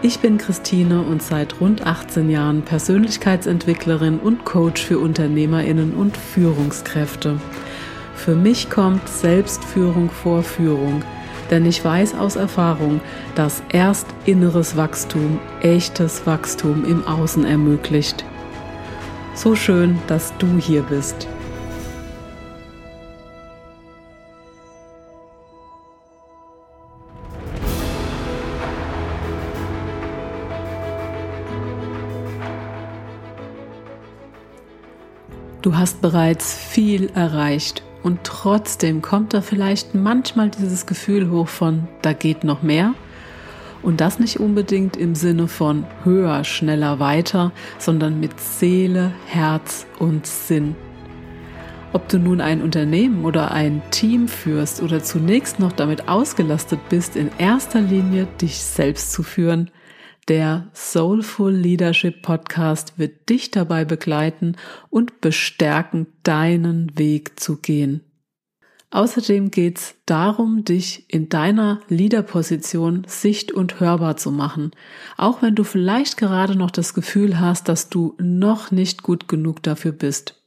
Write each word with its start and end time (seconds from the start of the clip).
Ich 0.00 0.20
bin 0.20 0.38
Christine 0.38 1.02
und 1.02 1.24
seit 1.24 1.60
rund 1.60 1.84
18 1.84 2.30
Jahren 2.30 2.62
Persönlichkeitsentwicklerin 2.62 4.20
und 4.20 4.44
Coach 4.44 4.80
für 4.80 5.00
Unternehmerinnen 5.00 5.92
und 5.94 6.16
Führungskräfte. 6.16 7.40
Für 8.14 8.36
mich 8.36 8.70
kommt 8.70 9.08
Selbstführung 9.08 10.08
vor 10.08 10.44
Führung, 10.44 11.02
denn 11.50 11.66
ich 11.66 11.84
weiß 11.84 12.14
aus 12.14 12.36
Erfahrung, 12.36 13.00
dass 13.34 13.60
erst 13.72 14.06
inneres 14.24 14.76
Wachstum 14.76 15.40
echtes 15.62 16.24
Wachstum 16.26 16.84
im 16.84 17.04
Außen 17.04 17.44
ermöglicht. 17.44 18.24
So 19.34 19.56
schön, 19.56 19.98
dass 20.06 20.32
du 20.38 20.58
hier 20.58 20.82
bist. 20.82 21.26
Du 35.60 35.76
hast 35.76 36.00
bereits 36.00 36.54
viel 36.54 37.10
erreicht 37.14 37.82
und 38.04 38.20
trotzdem 38.22 39.02
kommt 39.02 39.34
da 39.34 39.40
vielleicht 39.40 39.92
manchmal 39.94 40.50
dieses 40.50 40.86
Gefühl 40.86 41.30
hoch 41.30 41.48
von, 41.48 41.88
da 42.00 42.12
geht 42.12 42.44
noch 42.44 42.62
mehr. 42.62 42.94
Und 43.82 44.00
das 44.00 44.20
nicht 44.20 44.38
unbedingt 44.38 44.96
im 44.96 45.14
Sinne 45.14 45.48
von 45.48 45.84
höher, 46.04 46.44
schneller, 46.44 47.00
weiter, 47.00 47.52
sondern 47.78 48.20
mit 48.20 48.38
Seele, 48.38 49.12
Herz 49.26 49.86
und 49.98 50.26
Sinn. 50.26 50.76
Ob 51.92 52.08
du 52.08 52.18
nun 52.18 52.40
ein 52.40 52.62
Unternehmen 52.62 53.24
oder 53.24 53.50
ein 53.50 53.82
Team 53.90 54.28
führst 54.28 54.82
oder 54.82 55.02
zunächst 55.02 55.58
noch 55.58 55.72
damit 55.72 56.08
ausgelastet 56.08 56.80
bist, 56.88 57.16
in 57.16 57.30
erster 57.38 57.80
Linie 57.80 58.26
dich 58.40 58.58
selbst 58.58 59.12
zu 59.12 59.22
führen, 59.22 59.70
der 60.28 60.68
Soulful 60.74 61.52
Leadership 61.52 62.22
Podcast 62.22 62.98
wird 62.98 63.28
dich 63.28 63.50
dabei 63.50 63.84
begleiten 63.84 64.56
und 64.90 65.20
bestärken, 65.20 66.06
deinen 66.22 66.96
Weg 66.98 67.40
zu 67.40 67.56
gehen. 67.56 68.02
Außerdem 68.90 69.50
geht's 69.50 69.96
darum, 70.06 70.64
dich 70.64 71.04
in 71.12 71.28
deiner 71.28 71.80
Leaderposition 71.88 73.04
sicht- 73.06 73.52
und 73.52 73.80
hörbar 73.80 74.16
zu 74.16 74.30
machen, 74.30 74.70
auch 75.18 75.42
wenn 75.42 75.54
du 75.54 75.62
vielleicht 75.64 76.16
gerade 76.16 76.56
noch 76.56 76.70
das 76.70 76.94
Gefühl 76.94 77.38
hast, 77.38 77.68
dass 77.68 77.90
du 77.90 78.14
noch 78.18 78.70
nicht 78.70 79.02
gut 79.02 79.28
genug 79.28 79.62
dafür 79.62 79.92
bist. 79.92 80.37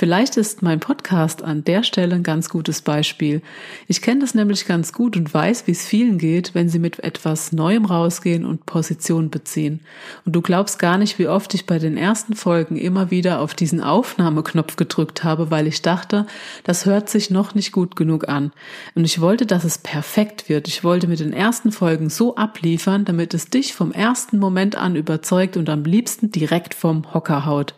Vielleicht 0.00 0.36
ist 0.36 0.62
mein 0.62 0.78
Podcast 0.78 1.42
an 1.42 1.64
der 1.64 1.82
Stelle 1.82 2.14
ein 2.14 2.22
ganz 2.22 2.48
gutes 2.50 2.82
Beispiel. 2.82 3.42
Ich 3.88 4.00
kenne 4.00 4.20
das 4.20 4.32
nämlich 4.32 4.64
ganz 4.64 4.92
gut 4.92 5.16
und 5.16 5.34
weiß, 5.34 5.66
wie 5.66 5.72
es 5.72 5.84
vielen 5.84 6.18
geht, 6.18 6.54
wenn 6.54 6.68
sie 6.68 6.78
mit 6.78 7.00
etwas 7.00 7.50
Neuem 7.50 7.84
rausgehen 7.84 8.44
und 8.44 8.64
Position 8.64 9.28
beziehen. 9.28 9.80
Und 10.24 10.36
du 10.36 10.40
glaubst 10.40 10.78
gar 10.78 10.98
nicht, 10.98 11.18
wie 11.18 11.26
oft 11.26 11.52
ich 11.54 11.66
bei 11.66 11.80
den 11.80 11.96
ersten 11.96 12.34
Folgen 12.34 12.76
immer 12.76 13.10
wieder 13.10 13.40
auf 13.40 13.54
diesen 13.54 13.82
Aufnahmeknopf 13.82 14.76
gedrückt 14.76 15.24
habe, 15.24 15.50
weil 15.50 15.66
ich 15.66 15.82
dachte, 15.82 16.28
das 16.62 16.86
hört 16.86 17.10
sich 17.10 17.30
noch 17.30 17.56
nicht 17.56 17.72
gut 17.72 17.96
genug 17.96 18.28
an. 18.28 18.52
Und 18.94 19.04
ich 19.04 19.20
wollte, 19.20 19.46
dass 19.46 19.64
es 19.64 19.78
perfekt 19.78 20.48
wird. 20.48 20.68
Ich 20.68 20.84
wollte 20.84 21.08
mit 21.08 21.18
den 21.18 21.32
ersten 21.32 21.72
Folgen 21.72 22.08
so 22.08 22.36
abliefern, 22.36 23.04
damit 23.04 23.34
es 23.34 23.50
dich 23.50 23.74
vom 23.74 23.90
ersten 23.90 24.38
Moment 24.38 24.76
an 24.76 24.94
überzeugt 24.94 25.56
und 25.56 25.68
am 25.68 25.82
liebsten 25.82 26.30
direkt 26.30 26.74
vom 26.74 27.12
Hocker 27.12 27.46
haut. 27.46 27.74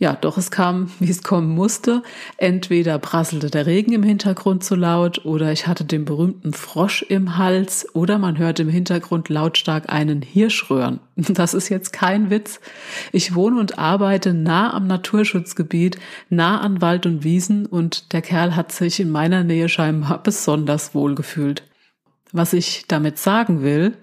Ja, 0.00 0.12
doch 0.14 0.38
es 0.38 0.52
kam, 0.52 0.90
wie 1.00 1.10
es 1.10 1.22
kommen 1.22 1.48
musste. 1.48 2.02
Entweder 2.36 2.98
prasselte 2.98 3.50
der 3.50 3.66
Regen 3.66 3.92
im 3.92 4.04
Hintergrund 4.04 4.62
zu 4.62 4.76
laut 4.76 5.24
oder 5.24 5.50
ich 5.52 5.66
hatte 5.66 5.84
den 5.84 6.04
berühmten 6.04 6.52
Frosch 6.52 7.02
im 7.02 7.36
Hals 7.36 7.86
oder 7.94 8.18
man 8.18 8.38
hörte 8.38 8.62
im 8.62 8.68
Hintergrund 8.68 9.28
lautstark 9.28 9.92
einen 9.92 10.22
Hirsch 10.22 10.70
röhren. 10.70 11.00
Das 11.38 11.52
ist 11.52 11.68
jetzt 11.68 11.92
kein 11.92 12.30
Witz. 12.30 12.60
Ich 13.12 13.34
wohne 13.34 13.58
und 13.58 13.78
arbeite 13.78 14.34
nah 14.34 14.72
am 14.72 14.86
Naturschutzgebiet, 14.86 15.98
nah 16.30 16.60
an 16.60 16.80
Wald 16.80 17.06
und 17.06 17.24
Wiesen 17.24 17.66
und 17.66 18.12
der 18.12 18.22
Kerl 18.22 18.54
hat 18.54 18.70
sich 18.72 19.00
in 19.00 19.10
meiner 19.10 19.42
Nähe 19.42 19.68
scheinbar 19.68 20.22
besonders 20.22 20.94
wohl 20.94 21.16
gefühlt. 21.16 21.64
Was 22.30 22.52
ich 22.52 22.84
damit 22.86 23.18
sagen 23.18 23.62
will, 23.62 23.96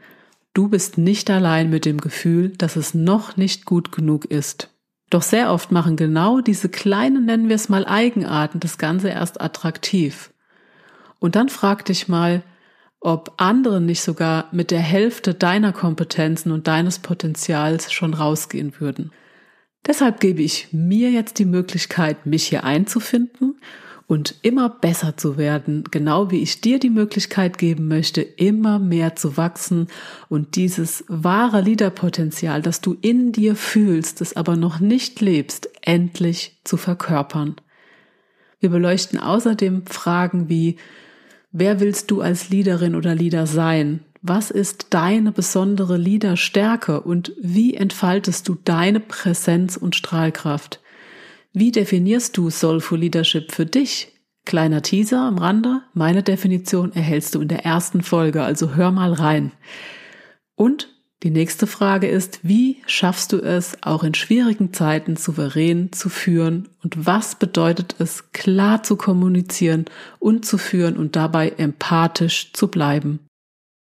du 0.54 0.68
bist 0.68 0.98
nicht 0.98 1.30
allein 1.30 1.70
mit 1.70 1.86
dem 1.86 2.02
Gefühl, 2.02 2.50
dass 2.50 2.76
es 2.76 2.94
noch 2.94 3.38
nicht 3.38 3.66
gut 3.66 3.92
genug 3.92 4.26
ist. 4.26 4.75
Doch 5.10 5.22
sehr 5.22 5.52
oft 5.52 5.72
machen 5.72 5.96
genau 5.96 6.42
diese 6.42 6.70
kleinen, 6.70 7.26
nennen 7.26 7.48
wir 7.48 7.56
es 7.56 7.70
mal 7.70 7.86
Eigenarten, 7.86 8.60
das 8.60 8.78
Ganze 8.78 9.10
erst 9.10 9.40
attraktiv. 9.40 10.32
Und 11.20 11.36
dann 11.36 11.50
frag 11.50 11.86
dich 11.86 12.08
mal, 12.08 12.44
ob 13.00 13.34
andere 13.38 13.82
nicht 13.82 14.02
sogar 14.02 14.48
mit 14.52 14.72
der 14.72 14.80
Hälfte 14.80 15.36
deiner 15.36 15.74
Kompetenzen 15.74 16.52
und 16.52 16.68
deines 16.68 17.00
Potenzials 17.00 17.94
schon 17.94 18.16
rausgehen 18.16 18.80
würden. 18.80 19.12
Deshalb 19.86 20.20
gebe 20.20 20.42
ich 20.42 20.70
mir 20.72 21.12
jetzt 21.12 21.38
die 21.38 21.46
Möglichkeit, 21.46 22.26
mich 22.26 22.48
hier 22.48 22.64
einzufinden 22.64 23.60
und 24.08 24.36
immer 24.44 24.70
besser 24.70 25.18
zu 25.18 25.38
werden, 25.38 25.84
genau 25.90 26.30
wie 26.30 26.42
ich 26.42 26.62
dir 26.62 26.80
die 26.80 26.92
Möglichkeit 26.92 27.58
geben 27.58 27.88
möchte, 27.88 28.22
immer 28.22 28.78
mehr 28.78 29.16
zu 29.16 29.36
wachsen 29.36 29.88
und 30.30 30.56
dieses 30.56 31.04
wahre 31.08 31.62
Liederpotenzial, 31.62 32.62
das 32.62 32.82
du 32.82 32.96
in 33.02 33.32
dir 33.32 33.56
fühlst, 33.56 34.22
das 34.22 34.36
aber 34.36 34.58
noch 34.58 34.80
nicht 34.80 35.22
lebst, 35.22 35.70
endlich 35.82 36.60
zu 36.64 36.78
verkörpern. 36.78 37.56
Wir 38.60 38.70
beleuchten 38.70 39.20
außerdem 39.20 39.88
Fragen 39.88 40.50
wie, 40.50 40.78
wer 41.52 41.80
willst 41.80 42.12
du 42.12 42.22
als 42.22 42.50
Leaderin 42.50 42.96
oder 42.96 43.16
Leader 43.16 43.48
sein? 43.48 44.02
Was 44.22 44.50
ist 44.50 44.88
deine 44.92 45.32
besondere 45.32 45.98
Leaderstärke 45.98 47.02
und 47.02 47.34
wie 47.40 47.76
entfaltest 47.76 48.48
du 48.48 48.56
deine 48.64 49.00
Präsenz 49.00 49.78
und 49.78 49.96
Strahlkraft? 49.96 50.80
Wie 51.58 51.72
definierst 51.72 52.36
du 52.36 52.50
Soulful 52.50 53.00
Leadership 53.00 53.54
für 53.54 53.66
dich? 53.66 54.12
Kleiner 54.44 54.82
Teaser 54.82 55.22
am 55.22 55.38
Rande. 55.38 55.84
Meine 55.94 56.22
Definition 56.22 56.92
erhältst 56.92 57.34
du 57.34 57.40
in 57.40 57.48
der 57.48 57.64
ersten 57.64 58.02
Folge, 58.02 58.44
also 58.44 58.76
hör 58.76 58.92
mal 58.92 59.14
rein. 59.14 59.54
Und 60.56 60.90
die 61.24 61.30
nächste 61.30 61.66
Frage 61.66 62.08
ist, 62.08 62.42
wie 62.44 62.82
schaffst 62.88 63.32
du 63.32 63.38
es, 63.38 63.78
auch 63.84 64.04
in 64.04 64.14
schwierigen 64.16 64.74
Zeiten 64.74 65.16
souverän 65.16 65.94
zu 65.94 66.10
führen? 66.10 66.68
Und 66.84 67.06
was 67.06 67.36
bedeutet 67.36 67.96
es, 68.00 68.34
klar 68.34 68.84
zu 68.84 68.98
kommunizieren 68.98 69.86
und 70.20 70.46
zu 70.46 70.58
führen 70.58 70.98
und 70.98 71.16
dabei 71.16 71.52
empathisch 71.52 72.52
zu 72.52 72.68
bleiben? 72.68 73.22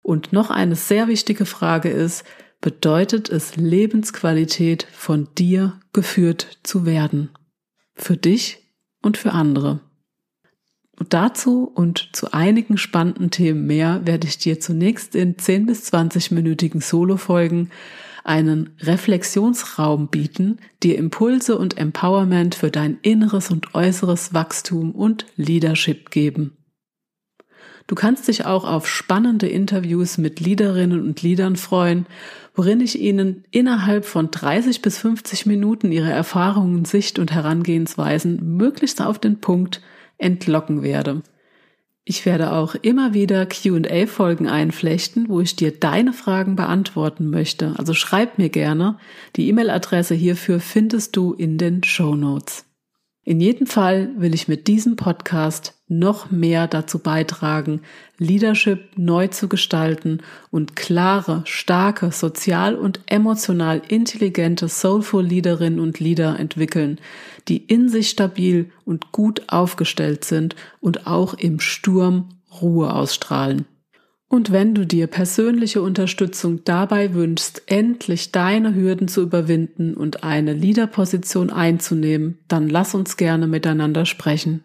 Und 0.01 0.33
noch 0.33 0.49
eine 0.49 0.75
sehr 0.75 1.07
wichtige 1.07 1.45
Frage 1.45 1.87
ist, 1.87 2.25
bedeutet 2.59 3.29
es 3.29 3.55
Lebensqualität 3.55 4.85
von 4.91 5.29
dir 5.37 5.79
geführt 5.93 6.59
zu 6.63 6.85
werden? 6.85 7.29
Für 7.95 8.17
dich 8.17 8.59
und 9.01 9.17
für 9.17 9.31
andere. 9.31 9.79
Und 10.99 11.13
dazu 11.13 11.71
und 11.73 12.09
zu 12.13 12.33
einigen 12.33 12.77
spannenden 12.77 13.31
Themen 13.31 13.65
mehr 13.65 14.05
werde 14.05 14.27
ich 14.27 14.37
dir 14.37 14.59
zunächst 14.59 15.15
in 15.15 15.37
10 15.37 15.65
bis 15.65 15.91
20-minütigen 15.91 16.81
Solo-Folgen 16.81 17.71
einen 18.23 18.75
Reflexionsraum 18.79 20.07
bieten, 20.07 20.59
dir 20.81 20.97
Impulse 20.97 21.57
und 21.57 21.77
Empowerment 21.77 22.55
für 22.55 22.71
dein 22.71 22.99
inneres 23.01 23.51
und 23.51 23.75
äußeres 23.75 24.33
Wachstum 24.33 24.91
und 24.93 25.25
Leadership 25.35 26.09
geben. 26.09 26.55
Du 27.87 27.95
kannst 27.95 28.27
dich 28.27 28.45
auch 28.45 28.63
auf 28.63 28.87
spannende 28.87 29.47
Interviews 29.47 30.17
mit 30.17 30.39
Leaderinnen 30.39 31.01
und 31.01 31.21
Leadern 31.21 31.55
freuen, 31.55 32.05
worin 32.55 32.79
ich 32.81 32.99
Ihnen 32.99 33.43
innerhalb 33.51 34.05
von 34.05 34.31
30 34.31 34.81
bis 34.81 34.97
50 34.99 35.45
Minuten 35.45 35.91
Ihre 35.91 36.11
Erfahrungen, 36.11 36.85
Sicht 36.85 37.19
und 37.19 37.31
Herangehensweisen 37.31 38.57
möglichst 38.57 39.01
auf 39.01 39.19
den 39.19 39.39
Punkt 39.39 39.81
entlocken 40.17 40.81
werde. 40.81 41.23
Ich 42.05 42.25
werde 42.25 42.51
auch 42.51 42.75
immer 42.75 43.13
wieder 43.13 43.45
QA-Folgen 43.45 44.47
einflechten, 44.47 45.29
wo 45.29 45.39
ich 45.39 45.55
dir 45.55 45.71
deine 45.71 46.11
Fragen 46.11 46.57
beantworten 46.57 47.29
möchte. 47.29 47.75
Also 47.77 47.93
schreib 47.93 48.37
mir 48.37 48.49
gerne. 48.49 48.97
Die 49.37 49.47
E-Mail-Adresse 49.47 50.13
hierfür 50.13 50.59
findest 50.59 51.15
du 51.15 51.33
in 51.33 51.57
den 51.57 51.83
Show 51.83 52.15
Notes. 52.15 52.65
In 53.25 53.39
jedem 53.39 53.67
Fall 53.67 54.09
will 54.17 54.33
ich 54.33 54.49
mit 54.49 54.67
diesem 54.67 54.97
Podcast 54.97 55.75
noch 55.87 56.29
mehr 56.29 56.67
dazu 56.67 56.99
beitragen, 56.99 57.81
Leadership 58.17 58.97
neu 58.97 59.27
zu 59.27 59.47
gestalten 59.47 60.19
und 60.51 60.75
klare, 60.75 61.41
starke, 61.45 62.11
sozial 62.11 62.75
und 62.75 62.99
emotional 63.05 63.81
intelligente 63.87 64.67
Soulful 64.67 65.23
Leaderinnen 65.23 65.79
und 65.79 66.01
Leader 66.01 66.37
entwickeln, 66.37 66.99
die 67.47 67.57
in 67.57 67.87
sich 67.87 68.09
stabil 68.09 68.71
und 68.83 69.13
gut 69.13 69.43
aufgestellt 69.47 70.25
sind 70.25 70.57
und 70.81 71.07
auch 71.07 71.33
im 71.33 71.61
Sturm 71.61 72.27
Ruhe 72.61 72.93
ausstrahlen. 72.93 73.65
Und 74.33 74.51
wenn 74.51 74.73
du 74.73 74.83
dir 74.83 75.05
persönliche 75.05 75.83
Unterstützung 75.83 76.63
dabei 76.65 77.13
wünschst, 77.13 77.61
endlich 77.67 78.31
deine 78.31 78.73
Hürden 78.73 79.07
zu 79.07 79.21
überwinden 79.21 79.93
und 79.93 80.23
eine 80.23 80.53
Leaderposition 80.53 81.51
einzunehmen, 81.51 82.39
dann 82.47 82.67
lass 82.67 82.95
uns 82.95 83.15
gerne 83.15 83.45
miteinander 83.45 84.07
sprechen. 84.07 84.63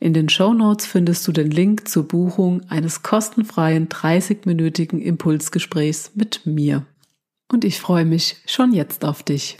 In 0.00 0.14
den 0.14 0.30
Show 0.30 0.54
Notes 0.54 0.86
findest 0.86 1.28
du 1.28 1.32
den 1.32 1.50
Link 1.50 1.88
zur 1.88 2.08
Buchung 2.08 2.62
eines 2.70 3.02
kostenfreien 3.02 3.90
30-minütigen 3.90 4.98
Impulsgesprächs 4.98 6.12
mit 6.14 6.46
mir. 6.46 6.86
Und 7.52 7.66
ich 7.66 7.80
freue 7.80 8.06
mich 8.06 8.38
schon 8.46 8.72
jetzt 8.72 9.04
auf 9.04 9.22
dich. 9.22 9.58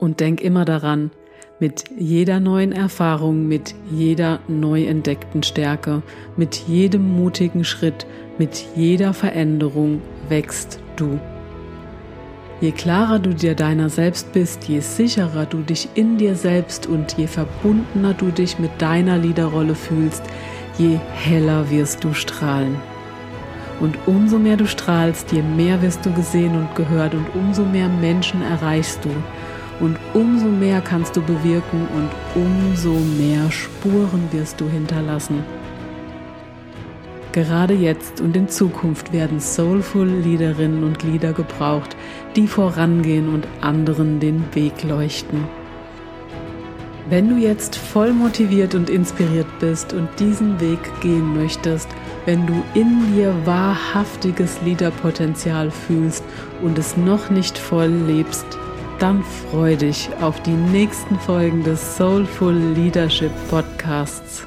Und 0.00 0.18
denk 0.18 0.40
immer 0.40 0.64
daran, 0.64 1.12
mit 1.60 1.84
jeder 1.96 2.40
neuen 2.40 2.72
Erfahrung, 2.72 3.46
mit 3.46 3.74
jeder 3.90 4.40
neu 4.48 4.84
entdeckten 4.84 5.42
Stärke, 5.42 6.02
mit 6.36 6.56
jedem 6.56 7.14
mutigen 7.14 7.64
Schritt, 7.64 8.06
mit 8.38 8.64
jeder 8.74 9.14
Veränderung 9.14 10.02
wächst 10.28 10.80
du. 10.96 11.20
Je 12.60 12.72
klarer 12.72 13.18
du 13.18 13.34
dir 13.34 13.54
deiner 13.54 13.88
selbst 13.88 14.32
bist, 14.32 14.64
je 14.64 14.80
sicherer 14.80 15.46
du 15.46 15.58
dich 15.58 15.88
in 15.94 16.16
dir 16.16 16.34
selbst 16.34 16.86
und 16.86 17.16
je 17.18 17.26
verbundener 17.26 18.14
du 18.14 18.30
dich 18.30 18.58
mit 18.58 18.70
deiner 18.78 19.18
Liederrolle 19.18 19.74
fühlst, 19.74 20.22
je 20.78 20.98
heller 21.12 21.70
wirst 21.70 22.02
du 22.02 22.14
strahlen. 22.14 22.76
Und 23.80 23.96
umso 24.06 24.38
mehr 24.38 24.56
du 24.56 24.66
strahlst, 24.66 25.30
je 25.32 25.42
mehr 25.42 25.82
wirst 25.82 26.06
du 26.06 26.12
gesehen 26.12 26.56
und 26.56 26.74
gehört 26.74 27.14
und 27.14 27.26
umso 27.34 27.64
mehr 27.64 27.88
Menschen 27.88 28.40
erreichst 28.42 29.04
du 29.04 29.10
und 29.80 29.96
umso 30.12 30.46
mehr 30.46 30.80
kannst 30.80 31.16
du 31.16 31.22
bewirken 31.22 31.86
und 31.94 32.10
umso 32.34 32.92
mehr 32.92 33.50
Spuren 33.50 34.28
wirst 34.32 34.60
du 34.60 34.68
hinterlassen. 34.68 35.44
Gerade 37.32 37.74
jetzt 37.74 38.20
und 38.20 38.36
in 38.36 38.48
Zukunft 38.48 39.12
werden 39.12 39.40
soulful 39.40 40.06
Liederinnen 40.06 40.84
und 40.84 41.02
Lieder 41.02 41.32
gebraucht, 41.32 41.96
die 42.36 42.46
vorangehen 42.46 43.28
und 43.28 43.48
anderen 43.60 44.20
den 44.20 44.44
Weg 44.54 44.84
leuchten. 44.84 45.40
Wenn 47.10 47.28
du 47.28 47.36
jetzt 47.36 47.76
voll 47.76 48.12
motiviert 48.12 48.74
und 48.74 48.88
inspiriert 48.88 49.48
bist 49.58 49.92
und 49.92 50.08
diesen 50.20 50.60
Weg 50.60 50.78
gehen 51.00 51.34
möchtest, 51.34 51.88
wenn 52.24 52.46
du 52.46 52.62
in 52.74 53.12
dir 53.12 53.34
wahrhaftiges 53.44 54.62
Liederpotenzial 54.64 55.70
fühlst 55.70 56.24
und 56.62 56.78
es 56.78 56.96
noch 56.96 57.30
nicht 57.30 57.58
voll 57.58 57.90
lebst, 57.90 58.46
dann 58.98 59.22
freu 59.22 59.76
dich 59.76 60.08
auf 60.20 60.42
die 60.42 60.50
nächsten 60.50 61.18
Folgen 61.18 61.62
des 61.62 61.96
Soulful 61.96 62.54
Leadership 62.54 63.32
Podcasts. 63.48 64.46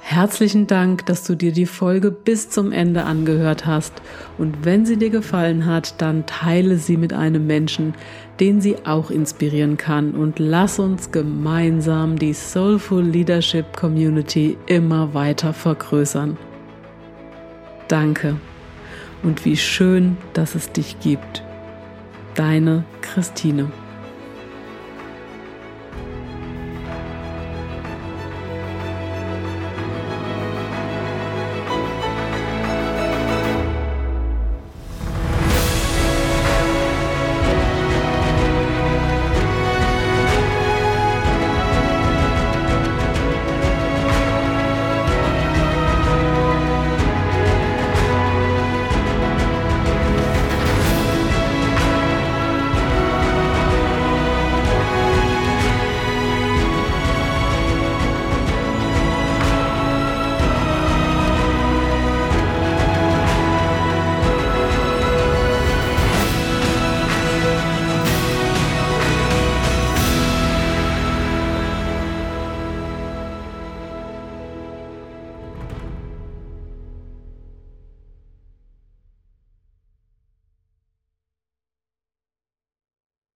Herzlichen 0.00 0.66
Dank, 0.66 1.06
dass 1.06 1.22
du 1.22 1.36
dir 1.36 1.52
die 1.52 1.66
Folge 1.66 2.10
bis 2.10 2.50
zum 2.50 2.72
Ende 2.72 3.04
angehört 3.04 3.64
hast 3.64 3.92
und 4.38 4.64
wenn 4.64 4.84
sie 4.84 4.96
dir 4.96 5.10
gefallen 5.10 5.66
hat, 5.66 6.00
dann 6.02 6.26
teile 6.26 6.78
sie 6.78 6.96
mit 6.96 7.12
einem 7.12 7.46
Menschen, 7.46 7.94
den 8.40 8.60
sie 8.60 8.76
auch 8.84 9.10
inspirieren 9.10 9.76
kann 9.76 10.12
und 10.16 10.40
lass 10.40 10.80
uns 10.80 11.12
gemeinsam 11.12 12.18
die 12.18 12.32
Soulful 12.32 13.04
Leadership 13.04 13.76
Community 13.76 14.58
immer 14.66 15.14
weiter 15.14 15.52
vergrößern. 15.52 16.36
Danke 17.86 18.36
und 19.22 19.44
wie 19.44 19.56
schön, 19.56 20.16
dass 20.32 20.54
es 20.54 20.72
dich 20.72 20.98
gibt. 21.00 21.44
Deine 22.40 22.84
Christine. 23.02 23.70